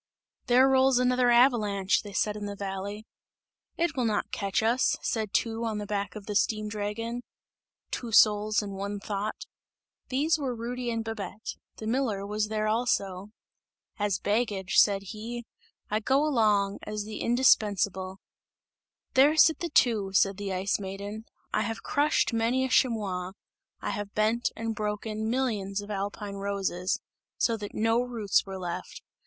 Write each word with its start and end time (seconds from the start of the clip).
"There 0.47 0.67
rolls 0.67 0.97
another 0.97 1.29
avalanche!" 1.29 2.01
they 2.01 2.11
said 2.11 2.35
in 2.35 2.47
the 2.47 2.55
valley. 2.55 3.05
"It 3.77 3.95
will 3.95 4.05
not 4.05 4.31
catch 4.31 4.63
us!" 4.63 4.97
said 5.03 5.31
two 5.31 5.63
on 5.63 5.77
the 5.77 5.85
back 5.85 6.15
of 6.15 6.25
the 6.25 6.33
steam 6.33 6.69
dragon; 6.69 7.21
"two 7.91 8.11
souls 8.11 8.63
and 8.63 8.73
one 8.73 8.99
thought" 8.99 9.45
these 10.09 10.39
were 10.39 10.55
Rudy 10.55 10.89
and 10.89 11.03
Babette; 11.05 11.53
the 11.75 11.85
miller 11.85 12.25
was 12.25 12.47
there 12.47 12.67
also. 12.67 13.27
"As 13.99 14.17
baggage," 14.17 14.77
said 14.77 15.03
he, 15.13 15.45
"I 15.91 15.99
go 15.99 16.25
along, 16.25 16.79
as 16.81 17.03
the 17.03 17.21
indispensable!" 17.21 18.17
"There 19.13 19.35
sit 19.37 19.59
the 19.59 19.69
two," 19.69 20.13
said 20.13 20.37
the 20.37 20.51
Ice 20.51 20.79
Maiden, 20.79 21.25
"I 21.53 21.61
have 21.61 21.83
crushed 21.83 22.33
many 22.33 22.65
a 22.65 22.69
chamois; 22.69 23.33
I 23.81 23.91
have 23.91 24.15
bent 24.15 24.49
and 24.55 24.73
broken 24.73 25.29
millions 25.29 25.79
of 25.79 25.91
alpine 25.91 26.37
roses, 26.37 26.99
so 27.37 27.55
that 27.57 27.75
no 27.75 28.01
roots 28.01 28.47
were 28.47 28.57
left! 28.57 29.03